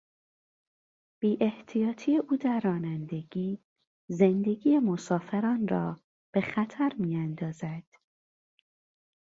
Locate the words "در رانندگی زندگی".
2.37-4.79